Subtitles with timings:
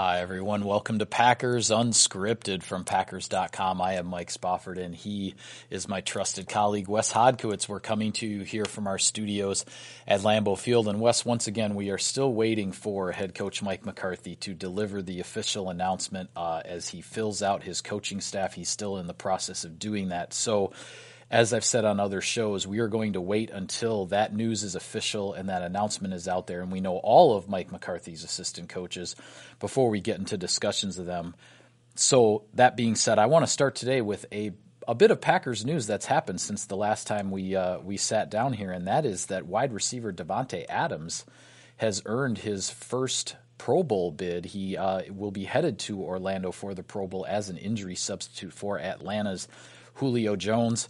[0.00, 0.62] Hi, everyone.
[0.62, 3.82] Welcome to Packers Unscripted from Packers.com.
[3.82, 5.34] I am Mike Spofford, and he
[5.70, 7.68] is my trusted colleague, Wes Hodkiewicz.
[7.68, 9.64] We're coming to you here from our studios
[10.06, 10.86] at Lambeau Field.
[10.86, 15.02] And, Wes, once again, we are still waiting for head coach Mike McCarthy to deliver
[15.02, 18.54] the official announcement uh, as he fills out his coaching staff.
[18.54, 20.32] He's still in the process of doing that.
[20.32, 20.70] So,
[21.30, 24.74] as I've said on other shows, we are going to wait until that news is
[24.74, 28.70] official and that announcement is out there, and we know all of Mike McCarthy's assistant
[28.70, 29.14] coaches
[29.60, 31.34] before we get into discussions of them.
[31.96, 34.52] So, that being said, I want to start today with a
[34.86, 38.30] a bit of Packers news that's happened since the last time we uh, we sat
[38.30, 41.26] down here, and that is that wide receiver Davante Adams
[41.76, 44.46] has earned his first Pro Bowl bid.
[44.46, 48.54] He uh, will be headed to Orlando for the Pro Bowl as an injury substitute
[48.54, 49.46] for Atlanta's
[49.94, 50.88] Julio Jones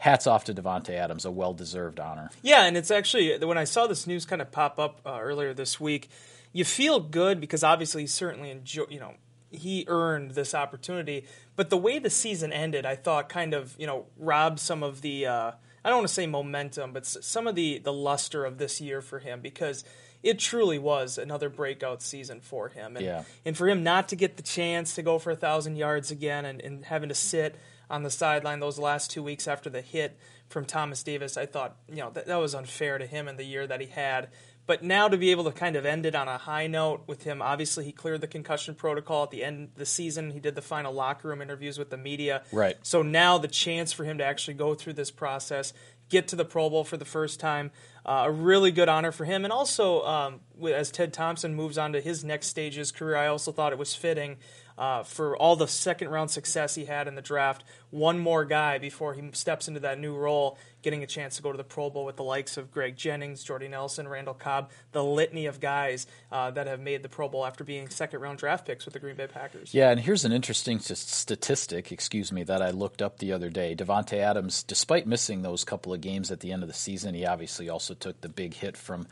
[0.00, 2.30] hats off to Davante Adams, a well deserved honor.
[2.42, 5.54] Yeah, and it's actually when I saw this news kind of pop up uh, earlier
[5.54, 6.08] this week,
[6.52, 9.14] you feel good because obviously he certainly enjoy, you know,
[9.50, 11.26] he earned this opportunity.
[11.54, 15.02] But the way the season ended, I thought kind of you know robbed some of
[15.02, 15.52] the uh,
[15.84, 19.02] I don't want to say momentum, but some of the the luster of this year
[19.02, 19.84] for him because
[20.22, 22.96] it truly was another breakout season for him.
[22.96, 23.24] And, yeah.
[23.44, 26.44] and for him not to get the chance to go for a thousand yards again
[26.44, 27.56] and, and having to sit
[27.90, 30.16] on the sideline those last two weeks after the hit
[30.48, 33.44] from Thomas Davis, I thought, you know, that, that was unfair to him in the
[33.44, 34.28] year that he had.
[34.66, 37.24] But now to be able to kind of end it on a high note with
[37.24, 40.30] him, obviously he cleared the concussion protocol at the end of the season.
[40.30, 42.42] He did the final locker room interviews with the media.
[42.52, 42.76] Right.
[42.82, 45.72] So now the chance for him to actually go through this process,
[46.08, 47.72] get to the Pro Bowl for the first time,
[48.06, 49.44] uh, a really good honor for him.
[49.44, 53.16] And also, um, as Ted Thompson moves on to his next stage of his career,
[53.16, 54.36] I also thought it was fitting
[54.80, 57.62] uh, for all the second round success he had in the draft.
[57.90, 61.52] One more guy before he steps into that new role, getting a chance to go
[61.52, 65.04] to the Pro Bowl with the likes of Greg Jennings, Jordy Nelson, Randall Cobb, the
[65.04, 68.66] litany of guys uh, that have made the Pro Bowl after being second round draft
[68.66, 69.74] picks with the Green Bay Packers.
[69.74, 73.74] Yeah, and here's an interesting statistic, excuse me, that I looked up the other day.
[73.76, 77.26] Davante Adams, despite missing those couple of games at the end of the season, he
[77.26, 79.06] obviously also took the big hit from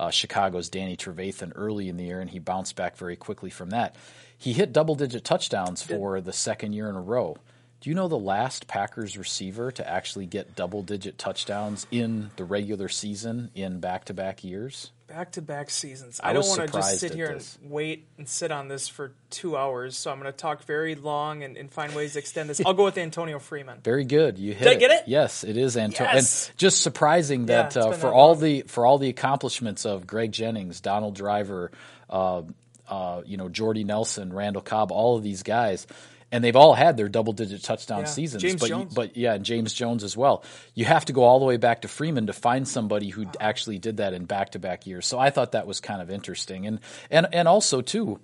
[0.00, 3.68] uh, Chicago's Danny Trevathan early in the year, and he bounced back very quickly from
[3.70, 3.94] that.
[4.36, 7.36] He hit double digit touchdowns for the second year in a row.
[7.82, 12.44] Do you know the last Packers receiver to actually get double digit touchdowns in the
[12.44, 14.90] regular season in back to back years?
[15.10, 16.20] Back to back seasons.
[16.22, 17.58] I, I don't want to just sit here this.
[17.60, 20.94] and wait and sit on this for two hours, so I'm going to talk very
[20.94, 22.60] long and, and, find ways to extend this.
[22.64, 23.80] I'll go with Antonio Freeman.
[23.84, 24.38] Very good.
[24.38, 25.04] You hit Did I get it?
[25.08, 26.12] Yes, it is Antonio.
[26.12, 26.48] Yes.
[26.48, 28.40] And just surprising that Yeah, uh, for that all long.
[28.40, 31.72] the for all the accomplishments of Greg Jennings, Donald Driver,
[32.08, 32.42] uh,
[32.88, 35.88] uh, you know Jordy Nelson, Randall Cobb, all of these guys,
[36.32, 38.04] and they've all had their double-digit touchdown Yeah.
[38.06, 38.42] seasons.
[38.42, 38.94] James but Jones.
[38.94, 40.44] but yeah, and James Jones as well.
[40.74, 43.78] You have to go all the way back to Freeman to find somebody who actually
[43.78, 45.06] did that in back-to-back years.
[45.06, 46.80] So I thought that was kind of interesting, and
[47.10, 48.20] and and also too.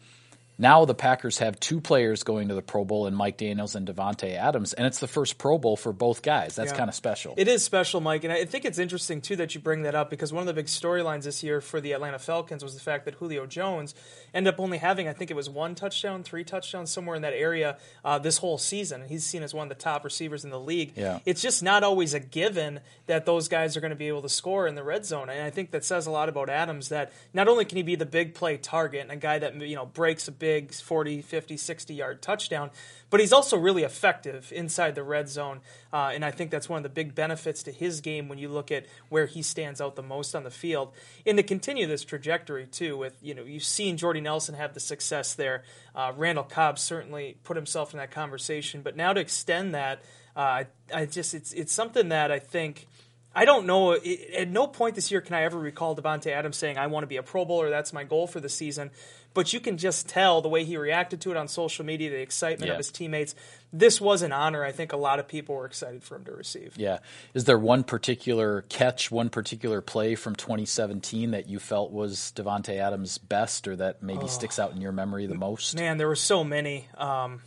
[0.59, 3.87] Now the Packers have two players going to the Pro Bowl in Mike Daniels and
[3.87, 6.55] Davante Adams, and it's the first Pro Bowl for both guys.
[6.56, 6.78] That's Yeah.
[6.78, 7.34] kind of special.
[7.37, 10.09] It is special, Mike, and I think it's interesting too that you bring that up
[10.09, 13.05] because one of the big storylines this year for the Atlanta Falcons was the fact
[13.05, 13.95] that Julio Jones
[14.33, 17.34] ended up only having, I think it was one touchdown, three touchdowns, somewhere in that
[17.34, 20.49] area uh, this whole season, and he's seen as one of the top receivers in
[20.50, 20.93] the league.
[20.97, 21.19] Yeah.
[21.27, 24.28] It's just not always a given that those guys are going to be able to
[24.31, 26.89] score in the red zone, and I think that says a lot about Adams.
[26.89, 29.77] That not only can he be the big play target and a guy that you
[29.77, 30.46] know breaks a big
[30.81, 32.71] 40, 50, 60 yard touchdown,
[33.11, 35.61] but he's also really effective inside the red zone.
[35.93, 38.49] Uh, and I think that's one of the big benefits to his game when you
[38.49, 40.93] look at where he stands out the most on the field.
[41.25, 44.81] And to continue this trajectory too, with you know you've seen Jordy Nelson have the
[44.81, 45.62] success there.
[45.95, 50.03] Uh, Randall Cobb certainly put himself in that conversation, but now to extend that,
[50.37, 52.87] uh, I, I just it's it's something that I think.
[53.36, 53.92] I don't know.
[53.92, 57.06] At no point this year can I ever recall Davante Adams saying, "I want to
[57.06, 57.69] be a Pro Bowler.
[57.70, 58.91] That's my goal for the season."
[59.34, 62.16] But you can just tell the way he reacted to it on social media, the
[62.22, 62.72] excitement Yeah.
[62.72, 63.34] of his teammates.
[63.71, 64.65] This was an honor.
[64.65, 66.72] I think a lot of people were excited for him to receive.
[66.78, 67.00] Yeah.
[67.34, 72.78] Is there one particular catch, one particular play from 2017 that you felt was Davante
[72.78, 75.77] Adams' best, or that maybe sticks out in your memory the most?
[75.77, 77.42] Man, there were so many um,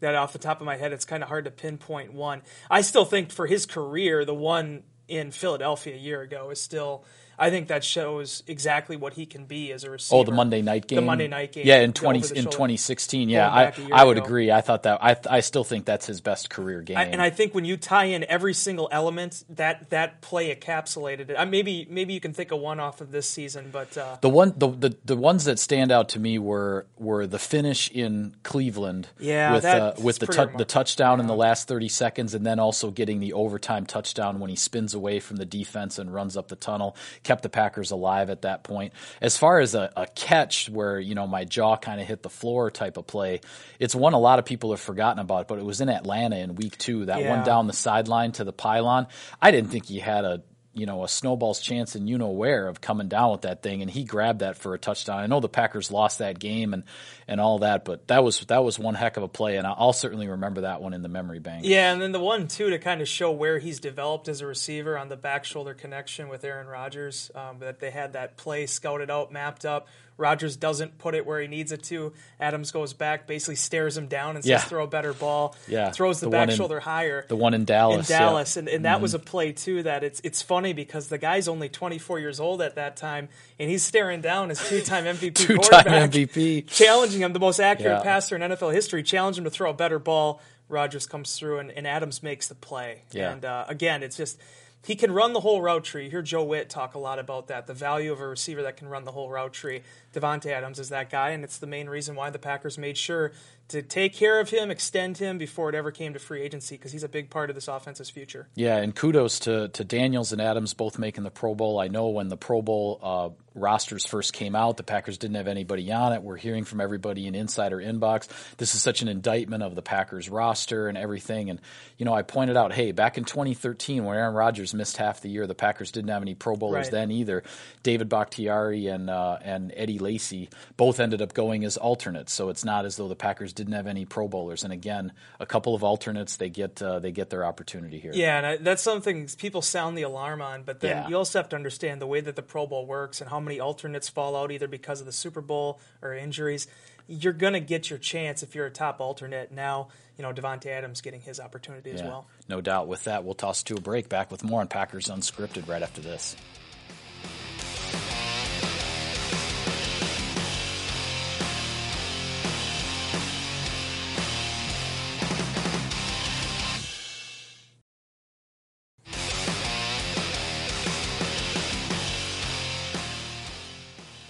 [0.00, 2.40] that off the top of my head, it's kind of hard to pinpoint one.
[2.70, 7.04] I still think for his career, the one in Philadelphia a year ago is still.
[7.38, 10.20] I think that shows exactly what he can be as a receiver.
[10.20, 10.96] Oh, the Monday night game.
[10.96, 11.66] The Monday night game.
[11.66, 13.28] Yeah, in twenty in 2016.
[13.28, 14.26] Yeah, Going back a I I would ago.
[14.26, 14.50] agree.
[14.50, 16.96] I thought that I I still think that's his best career game.
[16.96, 21.30] I, and I think when you tie in every single element, that that play encapsulated
[21.30, 21.36] it.
[21.38, 24.28] I, maybe maybe you can think of one off of this season, but uh, the
[24.30, 28.34] one the, the the ones that stand out to me were were the finish in
[28.42, 30.58] Cleveland Yeah, with uh, with the remarkable.
[30.58, 34.50] the touchdown in the last 30 seconds and then also getting the overtime touchdown when
[34.50, 38.30] he spins away from the defense and runs up the tunnel kept the Packers alive
[38.30, 38.92] at that point.
[39.20, 42.28] As far as a, a catch where, you know, my jaw kind of hit the
[42.30, 43.40] floor type of play,
[43.80, 46.54] it's one a lot of people have forgotten about, but it was in Atlanta in
[46.54, 47.30] week two, that Yeah.
[47.30, 49.08] one down the sideline to the pylon.
[49.42, 50.42] I didn't think he had a,
[50.74, 53.82] you know, a snowball's chance and you know where of coming down with that thing
[53.82, 55.18] and he grabbed that for a touchdown.
[55.18, 56.82] I know the Packers lost that game and,
[57.28, 59.92] and all that, but that was that was one heck of a play and I'll
[59.92, 61.64] certainly remember that one in the memory bank.
[61.64, 64.46] Yeah, and then the one too to kind of show where he's developed as a
[64.46, 67.30] receiver on the back shoulder connection with Aaron Rodgers.
[67.34, 69.88] Um, that they had that play scouted out, mapped up.
[70.16, 72.12] Rodgers doesn't put it where he needs it to.
[72.38, 74.58] Adams goes back, basically stares him down and says, Yeah.
[74.58, 77.24] "Throw a better ball." Yeah, throws the, the back in- shoulder higher.
[77.28, 78.08] The one in Dallas.
[78.08, 78.20] in yeah.
[78.20, 78.28] Mm-hmm.
[78.28, 79.82] Dallas, and, and that was a play too.
[79.82, 83.28] That it's it's funny because the guy's only 24 years old at that time,
[83.58, 86.68] and he's staring down his two-time MVP Two-time quarterback, MVP.
[86.68, 88.02] challenging him, the most accurate Yeah.
[88.02, 90.40] passer in NFL history, challenged him to throw a better ball.
[90.68, 93.02] Rodgers comes through, and, and Adams makes the play.
[93.10, 93.32] Yeah.
[93.32, 94.38] And uh, again, it's just
[94.86, 96.04] he can run the whole route tree.
[96.04, 98.76] You hear Joe Whitt talk a lot about that, the value of a receiver that
[98.76, 99.82] can run the whole route tree.
[100.14, 103.32] Davante Adams is that guy, and it's the main reason why the Packers made sure
[103.68, 106.92] to take care of him, extend him before it ever came to free agency, because
[106.92, 108.46] he's a big part of this offense's future.
[108.54, 111.80] Yeah, and kudos to, to Daniels and Adams both making the Pro Bowl.
[111.80, 115.48] I know when the Pro Bowl uh, rosters first came out, the Packers didn't have
[115.48, 116.22] anybody on it.
[116.22, 118.28] We're hearing from everybody in Insider Inbox.
[118.58, 121.48] This is such an indictment of the Packers roster and everything.
[121.48, 121.58] And,
[121.96, 125.30] you know, I pointed out, hey, back in 2013 when Aaron Rodgers missed half the
[125.30, 126.90] year, the Packers didn't have any Pro Bowlers Right.
[126.90, 127.42] then either.
[127.82, 132.32] David Bakhtiari and, uh, and Eddie Lacy both ended up going as alternates.
[132.32, 134.62] So it's not as though the Packers didn't have any Pro Bowlers.
[134.62, 138.12] And again, a couple of alternates, they get, uh, they get their opportunity here.
[138.14, 141.08] Yeah, and I, that's something people sound the alarm on, but then Yeah.
[141.08, 143.58] you also have to understand the way that the Pro Bowl works and how many
[143.58, 146.66] alternates fall out either because of the Super Bowl or injuries.
[147.06, 149.52] You're going to get your chance if you're a top alternate.
[149.52, 152.26] Now, you know, Davante Adams getting his opportunity as well.
[152.48, 152.88] No doubt.
[152.88, 154.08] With that, we'll toss to a break.
[154.08, 156.34] Back with more on Packers Unscripted right after this.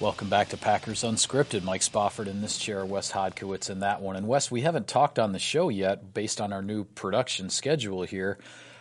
[0.05, 1.65] Welcome back to Packers Unscripted.
[1.65, 4.17] Mike Spofford in this chair, Wes Hodkiewicz in that one.
[4.17, 8.03] And Wes, we haven't talked on the show yet, based on our new production schedule
[8.03, 8.37] here,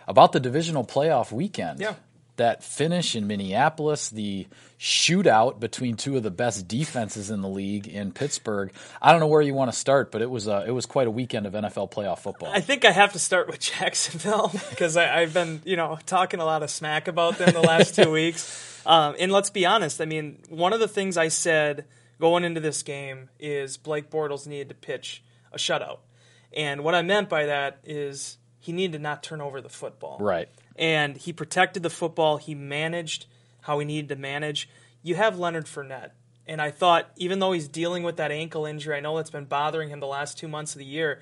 [0.05, 1.79] about the divisional playoff weekend.
[1.79, 1.93] Yeah.
[2.37, 4.47] That finish in Minneapolis, the
[4.79, 8.73] shootout between two of the best defenses in the league in Pittsburgh.
[9.01, 11.07] I don't know where you want to start, but it was uh, it was quite
[11.07, 12.51] a weekend of NFL playoff football.
[12.51, 16.45] I think I have to start with Jacksonville because I've been, you know, talking a
[16.45, 18.81] lot of smack about them the last two weeks.
[18.85, 20.01] Um, and let's be honest.
[20.01, 21.85] I mean, one of the things I said
[22.19, 25.99] going into this game is Blake Bortles needed to pitch a shutout,
[26.51, 30.17] and what I meant by that is he needed to not turn over the football.
[30.19, 30.49] right.
[30.75, 32.37] And he protected the football.
[32.37, 33.25] He managed
[33.61, 34.69] how he needed to manage.
[35.01, 36.11] You have Leonard Fournette,
[36.47, 39.45] and I thought even though he's dealing with that ankle injury, I know that's been
[39.45, 41.21] bothering him the last two months of the year.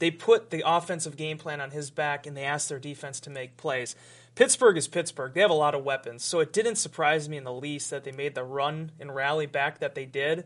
[0.00, 3.30] They put the offensive game plan on his back, and they asked their defense to
[3.30, 3.94] make plays.
[4.34, 5.34] Pittsburgh is Pittsburgh.
[5.34, 8.04] They have a lot of weapons, so it didn't surprise me in the least that
[8.04, 10.44] they made the run and rally back that they did.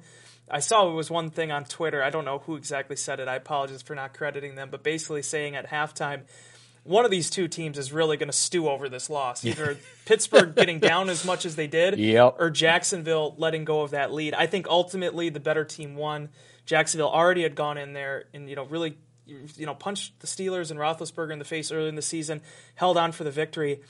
[0.51, 2.03] I saw it was one thing on Twitter.
[2.03, 3.29] I don't know who exactly said it.
[3.29, 6.23] I apologize for not crediting them, but basically saying at halftime,
[6.85, 9.45] one of these two teams is really going to stew over this loss.
[9.45, 12.37] Either Pittsburgh getting down as much as they did, Yep.
[12.39, 14.35] or Jacksonville letting go of that lead.
[14.35, 16.29] I think ultimately the better team won.
[16.67, 20.71] Jacksonville already had gone in there and you know really you know punched the Steelers
[20.71, 22.43] and Roethlisberger in the face early in the season,
[22.75, 23.81] held on for the victory.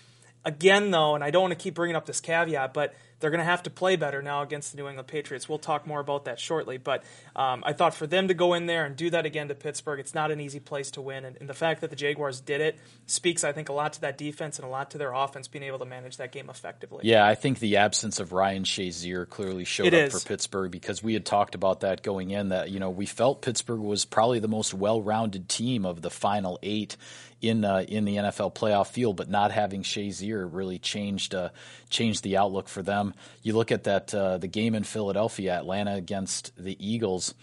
[0.45, 2.95] Again, though, and I don't want to keep bringing up this caveat, but
[3.25, 5.49] they're going to have to play better now against the New England Patriots.
[5.49, 6.77] We'll talk more about that shortly.
[6.77, 7.05] But
[7.35, 9.99] um, I thought for them to go in there and do that again to Pittsburgh,
[9.99, 11.25] it's not an easy place to win.
[11.25, 14.03] And, and the fact that the Jaguars did it speaks, I think, a lot to
[14.03, 17.01] that defense and a lot to their offense being able to manage that game effectively.
[17.05, 20.23] Yeah, I think the absence of Ryan Shazier clearly showed It up is.
[20.23, 23.41] for Pittsburgh because we had talked about that going in that you know we felt
[23.41, 26.99] Pittsburgh was probably the most well-rounded team of the final eight
[27.45, 31.51] in uh, in the NFL playoff field, but not having Shazier really changed uh,
[31.91, 33.14] changed the outlook for them.
[33.43, 37.35] You look at that uh, the game in Philadelphia, Atlanta against the Eagles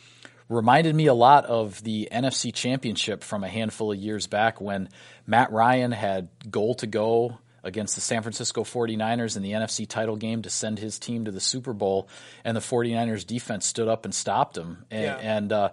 [0.52, 4.90] reminded me a lot of the NFC Championship from a handful of years back when
[5.26, 10.16] Matt Ryan had goal to go against the San Francisco 49ers in the NFC title
[10.16, 12.08] game to send his team to the Super Bowl,
[12.44, 14.86] and the 49ers defense stood up and stopped him.
[14.90, 15.18] And, Yeah.
[15.18, 15.70] and uh,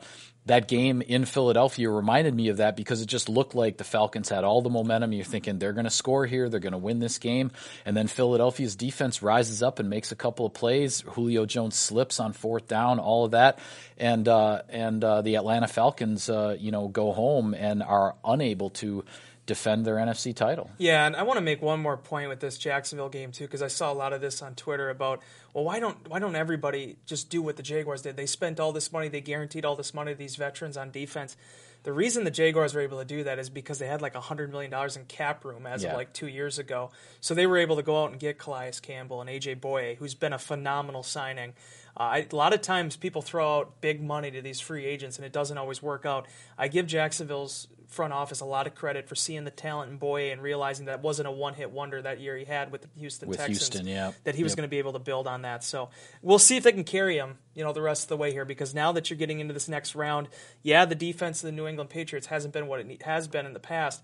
[0.47, 4.31] that game in Philadelphia reminded me of that because it just looked like the Falcons
[4.31, 5.13] had all the momentum.
[5.13, 7.51] You're thinking they're going to score here, they're going to win this game,
[7.85, 11.03] and then Philadelphia's defense rises up and makes a couple of plays.
[11.03, 13.59] Julio Jones slips on fourth down, all of that,
[13.99, 18.71] and uh, and uh, the Atlanta Falcons, uh, you know, go home and are unable
[18.71, 19.05] to
[19.49, 20.71] defend their NFC title.
[20.79, 23.63] Yeah, and I want to make one more point with this Jacksonville game too, because
[23.63, 25.21] I saw a lot of this on Twitter about,
[25.53, 28.17] well, why don't why don't everybody just do what the Jaguars did?
[28.17, 31.37] They spent all this money, they guaranteed all this money to these veterans on defense.
[31.85, 34.51] The reason the Jaguars were able to do that is because they had like hundred
[34.51, 35.91] million dollars in cap room as Yeah.
[35.91, 36.91] of like two years ago.
[37.21, 40.15] So they were able to go out and get Calais Campbell and AJ Bouye, who's
[40.15, 41.55] been a phenomenal signing.
[41.97, 45.17] Uh, I, a lot of times people throw out big money to these free agents
[45.17, 46.27] and it doesn't always work out.
[46.59, 50.31] I give Jacksonville's front office a lot of credit for seeing the talent in Bouye
[50.31, 53.29] and realizing that wasn't a one hit wonder that year he had with the Houston
[53.29, 53.59] With Texans.
[53.59, 54.13] Houston, yeah.
[54.25, 54.57] That he was Yep.
[54.59, 55.65] going to be able to build on that.
[55.65, 55.89] So
[56.23, 58.45] we'll see if they can carry him, you know, the rest of the way here.
[58.45, 60.29] Because now that you're getting into this next round,
[60.63, 63.55] yeah, the defense of the New England Patriots hasn't been what it has been in
[63.55, 64.03] the past,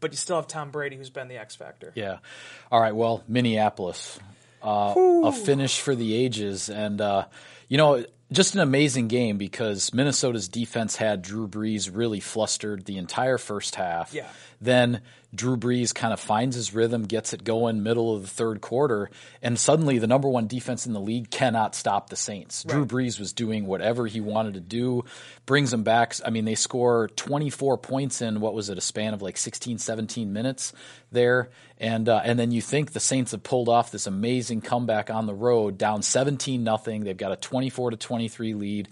[0.00, 1.92] but you still have Tom Brady, who's been the X factor.
[1.94, 2.18] Yeah.
[2.72, 2.96] All right.
[2.96, 4.18] Well, Minneapolis,
[4.62, 7.26] uh, a finish for the ages, and uh,
[7.68, 12.98] you know, just an amazing game because Minnesota's defense had Drew Brees really flustered the
[12.98, 14.12] entire first half.
[14.12, 14.28] Yeah.
[14.60, 15.02] Then
[15.34, 19.10] Drew Brees kind of finds his rhythm, gets it going middle of the third quarter,
[19.42, 22.64] and suddenly the number one defense in the league cannot stop the Saints.
[22.64, 25.04] Drew Brees was doing whatever he wanted to do,
[25.44, 26.14] brings them back.
[26.24, 29.78] I mean, they score 24 points in what was it, a span of like 16,
[29.78, 30.72] 17 minutes
[31.12, 31.50] there.
[31.76, 35.26] And, uh, and then you think the Saints have pulled off this amazing comeback on
[35.26, 37.04] the road, down 17 nothing.
[37.04, 38.88] They've got a 24 to 23 lead.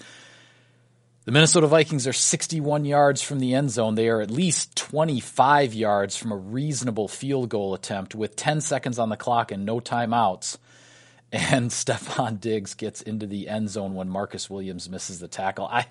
[1.27, 3.97] The Minnesota Vikings are 61 yards from the end zone.
[3.97, 8.97] They are at least 25 yards from a reasonable field goal attempt with 10 seconds
[8.97, 10.57] on the clock and no timeouts.
[11.33, 15.67] And Stefon Diggs gets into the end zone when Marcus Williams misses the tackle.
[15.67, 15.87] I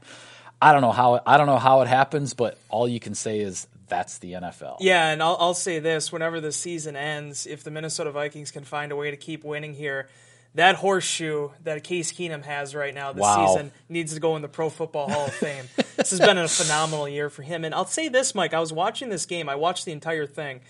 [0.62, 3.42] I don't know how I don't know how it happens, but all you can say
[3.42, 4.78] is that's the NFL.
[4.80, 8.64] Yeah, and I'll, I'll say this: whenever the season ends, if the Minnesota Vikings can
[8.64, 10.08] find a way to keep winning here,
[10.56, 13.48] that horseshoe that Case Keenum has right now this Wow.
[13.48, 15.66] season needs to go in the Pro Football Hall of Fame.
[15.98, 17.64] this has been a phenomenal year for him.
[17.64, 19.48] And I'll say this, Mike: I was watching this game.
[19.50, 20.62] I watched the entire thing,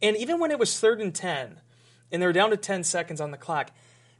[0.00, 1.60] and even when it was third and ten,
[2.12, 3.70] and they were down to ten seconds on the clock.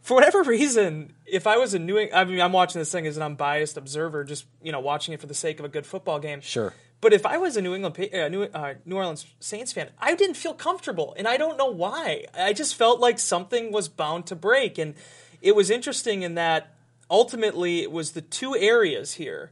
[0.00, 3.16] For whatever reason, if I was a New, I mean, I'm watching this thing as
[3.16, 6.18] an unbiased observer, just you know, watching it for the sake of a good football
[6.18, 6.40] game.
[6.40, 6.72] Sure.
[7.02, 10.14] But if I was a New England, uh, New, uh, New Orleans Saints fan, I
[10.14, 12.26] didn't feel comfortable, and I don't know why.
[12.32, 14.94] I just felt like something was bound to break, and
[15.42, 16.76] it was interesting in that
[17.10, 19.50] ultimately it was the two areas here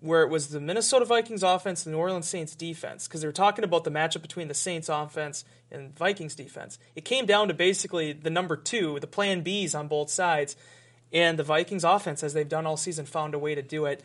[0.00, 3.28] where it was the Minnesota Vikings offense and the New Orleans Saints defense because they
[3.28, 6.80] were talking about the matchup between the Saints offense and Vikings defense.
[6.96, 10.56] It came down to basically the number two, the plan Bs on both sides,
[11.12, 14.02] and the Vikings offense, as they've done all season, found a way to do it.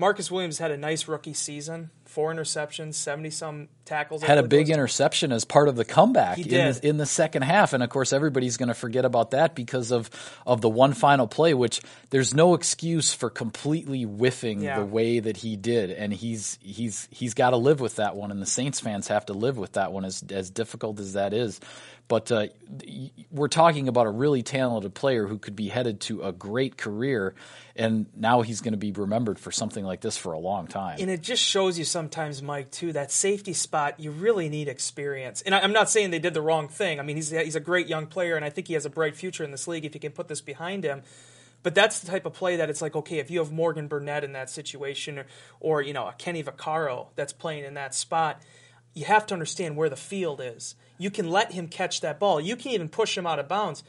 [0.00, 4.22] Marcus Williams had a nice rookie season, four interceptions, seventy some tackles.
[4.22, 7.42] Had a big those- interception as part of the comeback in the, in the second
[7.42, 10.08] half, and of course everybody's going to forget about that because of
[10.46, 11.52] of the one final play.
[11.52, 14.78] Which there's no excuse for completely whiffing Yeah.
[14.80, 18.30] the way that he did, and he's he's he's got to live with that one,
[18.30, 21.34] and the Saints fans have to live with that one as as difficult as that
[21.34, 21.60] is.
[22.10, 22.48] But uh,
[23.30, 27.36] we're talking about a really talented player who could be headed to a great career,
[27.76, 30.96] and now he's going to be remembered for something like this for a long time.
[30.98, 35.40] And it just shows you sometimes, Mike, too, that safety spot, you really need experience.
[35.42, 36.98] And I, I'm not saying they did the wrong thing.
[36.98, 39.14] I mean, he's, he's a great young player, and I think he has a bright
[39.14, 41.02] future in this league if he can put this behind him.
[41.62, 44.24] But that's the type of play that it's like, okay, if you have Morgan Burnett
[44.24, 45.26] in that situation, or,
[45.60, 48.42] or you know, a Kenny Vaccaro that's playing in that spot,
[49.00, 50.74] you have to understand where the field is.
[50.98, 52.38] You can let him catch that ball.
[52.38, 53.82] You can even push him out of bounds.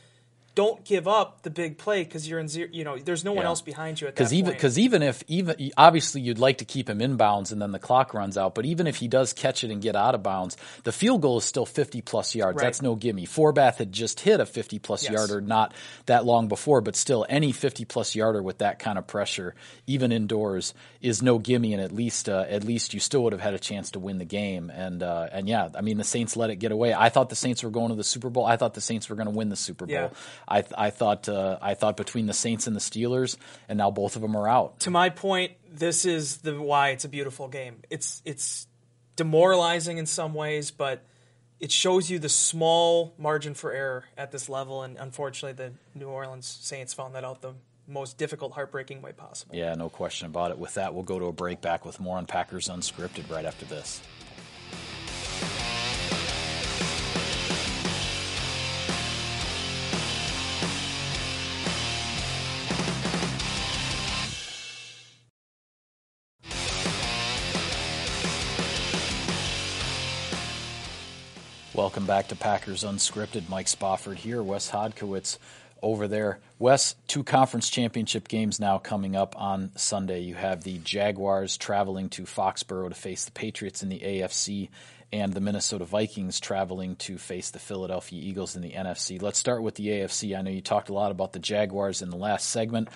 [0.53, 2.67] Don't give up the big play because you're in zero.
[2.71, 3.49] You know, there's no one Yeah.
[3.49, 6.65] else behind you at that Because even because even if even obviously you'd like to
[6.65, 9.31] keep him in bounds and then the clock runs out, but even if he does
[9.31, 12.57] catch it and get out of bounds, the field goal is still fifty plus yards.
[12.57, 12.63] Right.
[12.65, 13.25] That's no gimme.
[13.25, 15.13] Forbath had just hit a fifty plus Yes.
[15.13, 15.73] yarder not
[16.07, 19.55] that long before, but still any fifty plus yarder with that kind of pressure,
[19.87, 21.73] even indoors, is no gimme.
[21.73, 24.17] And at least uh, at least you still would have had a chance to win
[24.17, 24.69] the game.
[24.69, 26.93] And uh, and yeah, I mean the Saints let it get away.
[26.93, 28.45] I thought the Saints were going to the Super Bowl.
[28.45, 29.93] I thought the Saints were going to win the Super Bowl.
[29.93, 30.09] Yeah.
[30.47, 33.37] I I thought uh, I thought between the Saints and the Steelers,
[33.69, 34.79] and now both of them are out.
[34.81, 37.81] to my point, this is the why it's a beautiful game.
[37.89, 38.67] It's it's
[39.15, 41.03] demoralizing in some ways, but
[41.59, 46.07] it shows you the small margin for error at this level, and unfortunately, the New
[46.07, 47.53] Orleans Saints found that out the
[47.87, 49.55] most difficult, heartbreaking way possible.
[49.55, 50.57] Yeah, no question about it.
[50.57, 53.65] With that, we'll go to a break back with more on Packers Unscripted right after
[53.65, 54.01] this.
[71.81, 73.49] Welcome back to Packers Unscripted.
[73.49, 74.43] Mike Spofford here.
[74.43, 75.39] Wes Hodkiewicz
[75.81, 76.37] over there.
[76.59, 80.19] Wes, two conference championship games now coming up on Sunday.
[80.19, 84.69] You have the Jaguars traveling to Foxborough to face the Patriots in the AFC,
[85.11, 89.19] and the Minnesota Vikings traveling to face the Philadelphia Eagles in the NFC.
[89.19, 90.37] Let's start with the AFC.
[90.37, 92.89] I know you talked a lot about the Jaguars in the last segment.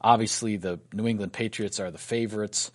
[0.00, 2.70] Obviously, the New England Patriots are the favorites.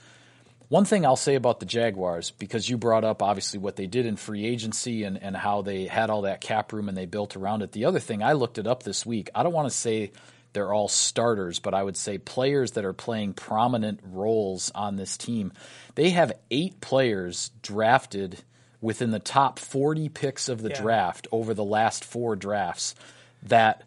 [0.69, 4.05] One thing I'll say about the Jaguars, because you brought up obviously what they did
[4.05, 7.35] in free agency and, and how they had all that cap room and they built
[7.35, 7.71] around it.
[7.71, 9.29] The other thing, I looked it up this week.
[9.35, 10.11] I don't want to say
[10.53, 15.17] they're all starters, but I would say players that are playing prominent roles on this
[15.17, 15.51] team.
[15.95, 18.41] They have eight players drafted
[18.79, 20.81] within the top 40 picks of the yeah.
[20.81, 22.95] draft over the last four drafts
[23.43, 23.83] that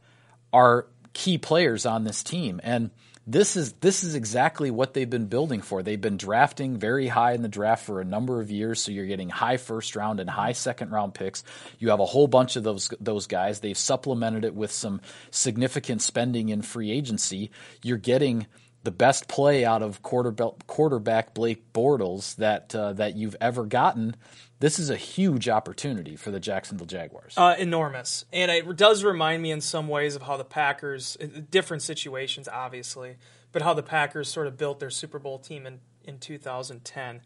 [0.53, 2.61] are key players on this team.
[2.63, 2.91] And
[3.27, 5.83] this is this is exactly what they've been building for.
[5.83, 9.07] They've been drafting very high in the draft for a number of years, so you're
[9.07, 11.43] getting high first round and high second round picks.
[11.81, 13.59] You have a whole bunch of those those guys.
[13.59, 15.01] They've supplemented it with some
[15.33, 17.51] significant spending in free agency.
[17.83, 18.47] You're getting
[18.87, 24.15] the best play out of quarterback, Blake Bortles that uh, that you've ever gotten.
[24.61, 27.35] This is a huge opportunity for the Jacksonville Jaguars.
[27.37, 31.19] Uh, enormous, and it does remind me in some ways of how the Packers,
[31.51, 33.17] different situations, obviously,
[33.51, 37.21] but how the Packers sort of built their Super Bowl team in in 2010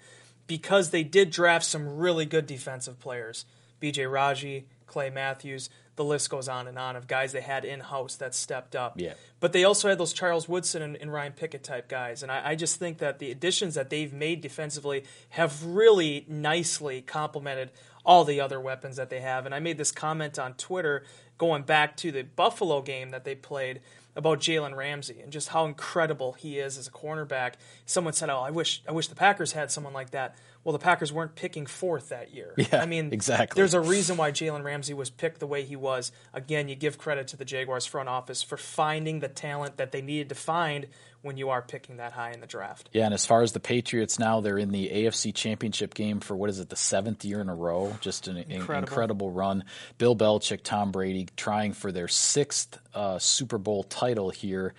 [0.46, 3.44] because they did draft some really good defensive players.
[3.80, 4.06] B.J.
[4.06, 8.16] Raji, Clay Matthews the list goes on and on of guys they had in house
[8.16, 8.94] that stepped up.
[8.98, 9.14] Yeah.
[9.38, 12.22] But they also had those Charles Woodson and, and Ryan Pickett type guys.
[12.22, 17.02] And I, I, just think that the additions that they've made defensively have really nicely
[17.02, 17.70] complemented
[18.04, 19.46] all the other weapons that they have.
[19.46, 21.04] And I made this comment on Twitter
[21.38, 23.80] going back to the Buffalo game that they played
[24.16, 27.54] about Jalen Ramsey and just how incredible he is as a cornerback.
[27.86, 30.78] Someone said, "Oh, I wish I wish the Packers had someone like that." well, the
[30.78, 32.54] Packers weren't picking fourth that year.
[32.56, 33.58] Yeah, I mean, exactly.
[33.58, 36.12] There's a reason why Jalen Ramsey was picked the way he was.
[36.34, 40.02] Again, you give credit to the Jaguars front office for finding the talent that they
[40.02, 40.86] needed to find
[41.22, 42.88] when you are picking that high in the draft.
[42.92, 46.36] Yeah, and as far as the Patriots now, they're in the AFC Championship game for
[46.36, 47.96] what is it, the seventh year in a row?
[48.00, 49.64] Just an incredible, incredible run.
[49.98, 54.74] Bill Belichick, Tom Brady trying for their sixth uh, Super Bowl title here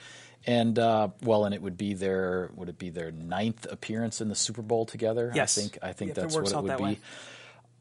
[0.45, 4.29] and uh, well, and it would be their would it be their ninth appearance in
[4.29, 5.31] the Super Bowl together?
[5.33, 6.83] Yes, I think I think yeah, that's what it would be.
[6.83, 6.99] Way.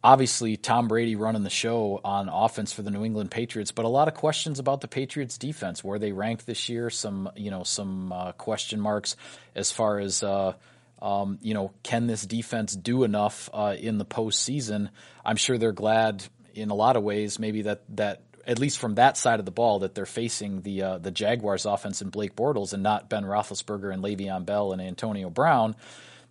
[0.03, 3.89] Obviously, Tom Brady running the show on offense for the New England Patriots, but a
[3.89, 6.89] lot of questions about the Patriots defense, where they ranked this year.
[6.89, 9.17] Some you know some uh, question marks
[9.55, 10.23] as far as.
[10.23, 10.55] Uh,
[11.03, 14.91] um, you know, can this defense do enough uh, in the postseason?
[15.25, 16.23] I'm sure they're glad
[16.55, 19.51] in a lot of ways, maybe that that at least from that side of the
[19.51, 23.25] ball, that they're facing the uh, the Jaguars' offense and Blake Bortles, and not Ben
[23.25, 25.77] Roethlisberger and Le'Veon Bell and Antonio Brown.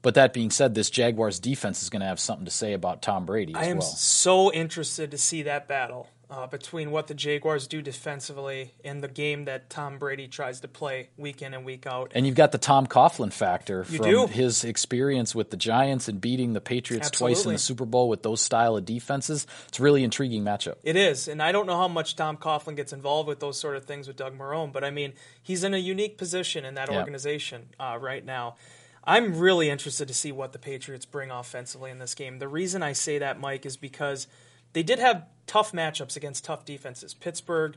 [0.01, 3.01] But that being said, this Jaguars defense is going to have something to say about
[3.01, 3.87] Tom Brady as I am well.
[3.87, 9.07] so interested to see that battle uh, between what the Jaguars do defensively and the
[9.07, 12.11] game that Tom Brady tries to play week in and week out.
[12.13, 14.27] And you've got the Tom Coughlin factor you from do.
[14.27, 17.35] his experience with the Giants and beating the Patriots Absolutely.
[17.35, 19.47] twice in the Super Bowl with those style of defenses.
[19.69, 20.75] It's a really intriguing matchup.
[20.83, 23.75] It is, and I don't know how much Tom Coughlin gets involved with those sort
[23.75, 26.91] of things with Doug Marrone, but I mean, he's in a unique position in that
[26.91, 26.99] yeah.
[26.99, 28.55] organization uh, right now.
[29.03, 32.39] I'm really interested to see what the Patriots bring offensively in this game.
[32.39, 34.27] The reason I say that, Mike, is because–
[34.73, 37.75] they did have tough matchups against tough defenses Pittsburgh,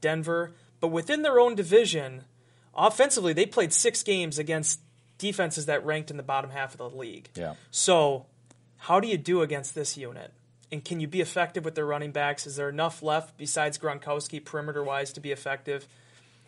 [0.00, 2.24] Denver, but within their own division,
[2.74, 4.80] offensively, they played six games against
[5.18, 7.28] defenses that ranked in the bottom half of the league.
[7.34, 7.54] Yeah.
[7.70, 8.26] So,
[8.78, 10.32] how do you do against this unit?
[10.72, 12.46] And can you be effective with their running backs?
[12.46, 15.86] Is there enough left besides Gronkowski perimeter wise to be effective?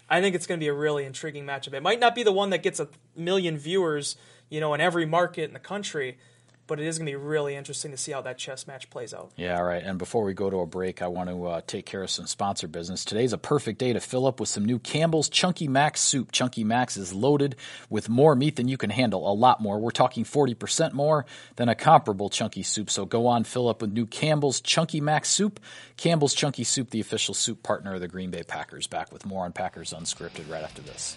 [0.09, 1.75] I think it's going to be a really intriguing matchup.
[1.75, 4.17] It might not be the one that gets a million viewers,
[4.49, 6.19] you know, in every market in the country,
[6.67, 9.13] but it is going to be really interesting to see how that chess match plays
[9.13, 9.33] out.
[9.37, 9.83] Yeah, all right.
[9.83, 12.27] And before we go to a break, I want to uh, take care of some
[12.27, 13.05] sponsor business.
[13.05, 16.33] Today's a perfect day to fill up with some new Campbell's Chunky Max soup.
[16.33, 17.57] Chunky Max is loaded
[17.91, 19.79] with more meat than you can handle, a lot more.
[19.79, 22.91] We're talking 40% more than a comparable Chunky soup.
[22.91, 25.61] So go on, fill up with new Campbell's Chunky Max soup.
[25.97, 28.87] Campbell's Chunky Soup, the official soup partner of the Green Bay Packers.
[28.87, 31.17] Back with more on Packers Unscripted right after this.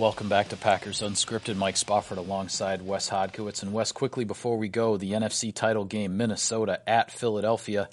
[0.00, 1.56] Welcome back to Packers Unscripted.
[1.56, 3.62] Mike Spofford alongside Wes Hodkiewicz.
[3.62, 7.86] And Wes, quickly before we go, the NFC title game, Minnesota at Philadelphia.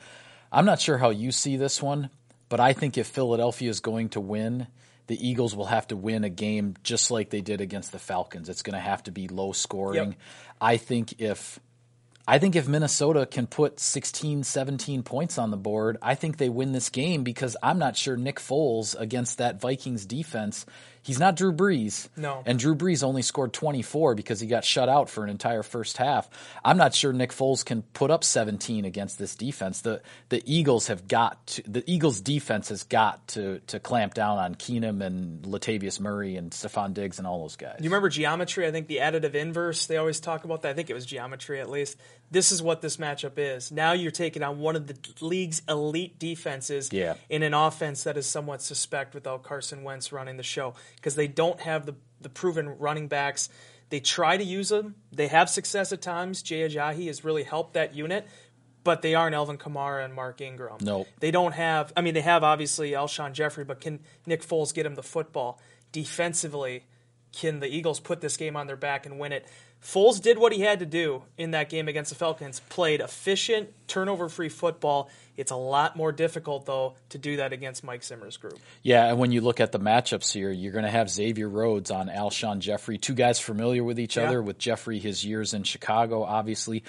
[0.50, 2.10] I'm not sure how you see this one,
[2.48, 4.68] but I think if Philadelphia is going to win,
[5.08, 8.50] the Eagles will have to win a game just like they did against the Falcons.
[8.50, 10.10] It's going to have to be low scoring.
[10.10, 10.20] Yep.
[10.62, 11.60] I think if
[12.30, 16.50] I think if Minnesota can put 16, 17 points on the board, I think they
[16.50, 20.66] win this game because I'm not sure Nick Foles against that Vikings defense
[21.02, 22.10] He's not Drew Brees.
[22.16, 22.44] No.
[22.46, 25.98] And Drew Brees only scored 24 because he got shut out for an entire first
[25.98, 26.30] half.
[26.64, 29.82] I'm not sure Nick Foles can put up 17 against this defense.
[29.82, 34.38] The the Eagles have got to, the Eagles defense has got to to clamp down
[34.38, 37.78] on Keenum and Latavius Murray and Stefon Diggs and all those guys.
[37.80, 38.68] You remember geometry?
[38.68, 40.70] I think the additive inverse, they always talk about that.
[40.70, 41.98] I think it was geometry at least.
[42.30, 43.72] This is what this matchup is.
[43.72, 47.16] Now you're taking on one of the league's elite defenses yeah.
[47.30, 51.28] in an offense that is somewhat suspect without Carson Wentz running the show because they
[51.28, 53.50] don't have the, the proven running backs.
[53.90, 54.96] They try to use them.
[55.12, 56.42] They have success at times.
[56.42, 58.28] Jay Ajayi has really helped that unit,
[58.84, 60.78] but they aren't Alvin Kamara and Mark Ingram.
[60.82, 61.08] No.
[61.20, 64.86] They don't have, I mean, they have obviously Alshon Jeffery, but can Nick Foles get
[64.86, 65.62] him the football?
[65.94, 66.86] Defensively,
[67.32, 69.48] can the Eagles put this game on their back and win it?
[69.82, 73.70] Foles did what he had to do in that game against the Falcons, played efficient,
[73.88, 75.10] turnover free football.
[75.36, 78.58] It's a lot more difficult, though, to do that against Mike Zimmer's group.
[78.84, 81.92] Yeah, and when you look at the matchups here, you're going to have Xavier Rhodes
[81.92, 84.28] on Alshon Jeffery, two guys familiar with each Yeah.
[84.28, 86.84] other, with Jeffery his years in Chicago, obviously.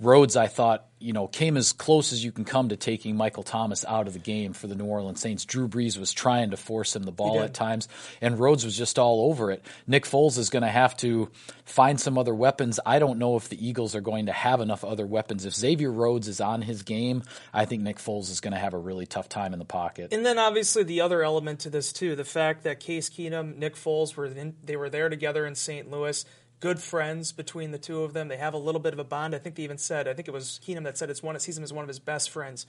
[0.00, 3.42] Rhodes, I thought, you know, came as close as you can come to taking Michael
[3.42, 5.44] Thomas out of the game for the New Orleans Saints.
[5.44, 7.88] Drew Brees was trying to force him the ball at times,
[8.20, 9.60] and Rhodes was just all over it.
[9.88, 11.30] Nick Foles is going to have to
[11.64, 12.78] find some other weapons.
[12.86, 15.44] I don't know if the Eagles are going to have enough other weapons.
[15.44, 17.22] If Xavier Rhodes is on his game,
[17.52, 20.12] I think Nick Foles is going to have a really tough time in the pocket.
[20.12, 23.74] And then obviously the other element to this too, the fact that Case Keenum, Nick
[23.74, 25.90] Foles were in, they were there together in St.
[25.90, 26.24] Louis,
[26.60, 28.28] good friends between the two of them.
[28.28, 29.34] They have a little bit of a bond.
[29.34, 31.56] I think they even said, I think it was Keenum that said it's one sees
[31.56, 32.66] him as one of his best friends.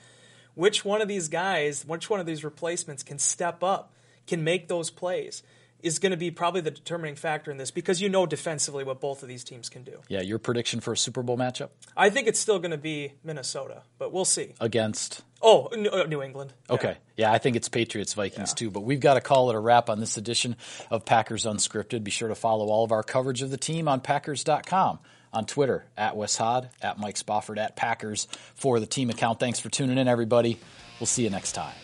[0.56, 3.94] Which one of these guys, which one of these replacements can step up,
[4.28, 5.44] can make those plays?
[5.82, 9.00] Is going to be probably the determining factor in this because you know defensively what
[9.00, 10.00] both of these teams can do.
[10.10, 13.14] Yeah, your prediction for a Super Bowl matchup I think it's still going to be
[13.24, 14.54] Minnesota, but we'll see.
[14.60, 16.54] against Oh, New uh, England.
[16.70, 16.98] Okay.
[17.16, 19.90] Yeah, I think it's Patriots Vikings too, but we've got to call it a wrap
[19.90, 20.58] on this edition
[20.92, 22.04] of Packers Unscripted.
[22.04, 25.00] Be sure to follow all of our coverage of the team on Packers.com,
[25.32, 29.40] on Twitter, at Wes Hod, at Mike Spofford, at Packers for the team account.
[29.40, 30.60] Thanks for tuning in, everybody.
[31.00, 31.76] We'll see you next time.